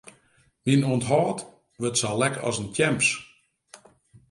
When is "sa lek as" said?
2.01-2.57